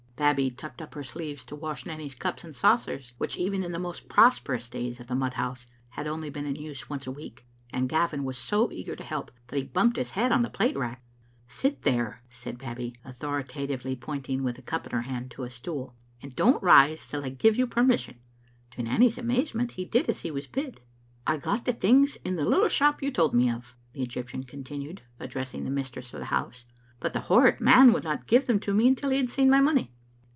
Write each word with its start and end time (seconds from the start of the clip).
Babbie 0.17 0.51
tucked 0.51 0.83
up 0.83 0.93
her 0.93 1.03
sleeves 1.03 1.43
to 1.45 1.55
wash 1.55 1.83
Nanny's 1.87 2.13
cups 2.13 2.43
and 2.43 2.55
saucers, 2.55 3.15
which 3.17 3.37
even 3.37 3.63
in 3.63 3.71
the 3.71 3.79
most 3.79 4.07
prosperous 4.07 4.69
days 4.69 4.99
of 4.99 5.07
the 5.07 5.15
mud 5.15 5.33
house 5.33 5.65
had 5.89 6.05
only 6.05 6.29
been 6.29 6.45
in 6.45 6.55
use 6.55 6.87
once 6.87 7.07
a 7.07 7.11
week, 7.11 7.47
and 7.73 7.89
Gavin 7.89 8.23
was 8.23 8.37
so 8.37 8.71
eager 8.71 8.95
to 8.95 9.03
help 9.03 9.31
that 9.47 9.55
he 9.57 9.63
bumped 9.63 9.97
his 9.97 10.11
head 10.11 10.31
on 10.31 10.43
the 10.43 10.49
plate 10.51 10.77
rack. 10.77 11.03
"Sit 11.47 11.81
there," 11.81 12.21
said 12.29 12.59
Babbie, 12.59 12.93
authoritatively, 13.03 13.95
pointing, 13.95 14.43
with 14.43 14.59
a 14.59 14.61
cup 14.61 14.85
in 14.85 14.91
her 14.91 15.01
hand, 15.01 15.31
to 15.31 15.43
a 15.43 15.49
stool," 15.49 15.95
and 16.21 16.35
don't 16.35 16.61
rise 16.61 17.03
till 17.07 17.25
I 17.25 17.29
give 17.29 17.57
you 17.57 17.65
permission." 17.65 18.17
To 18.73 18.83
Nanny's 18.83 19.17
amazement, 19.17 19.71
he 19.71 19.85
did 19.85 20.07
as 20.07 20.21
he 20.21 20.29
was 20.29 20.45
bid." 20.45 20.81
I 21.25 21.37
got 21.37 21.65
the 21.65 21.73
things 21.73 22.17
in 22.17 22.35
the 22.35 22.45
little 22.45 22.69
shop 22.69 23.01
you 23.01 23.09
told 23.11 23.33
me 23.33 23.49
of," 23.49 23.75
the 23.93 24.03
Egyptian 24.03 24.43
continued, 24.43 25.01
addressing 25.19 25.63
the 25.63 25.71
mistress 25.71 26.13
of 26.13 26.19
the 26.19 26.25
house," 26.27 26.65
but 26.99 27.13
the 27.13 27.21
horrid 27.21 27.59
man 27.59 27.91
would 27.91 28.03
not 28.03 28.27
give 28.27 28.45
them 28.45 28.59
to 28.59 28.75
me 28.75 28.87
until 28.87 29.09
he 29.09 29.17
had 29.17 29.31
seen 29.31 29.49
my 29.49 29.59
money." 29.59 29.91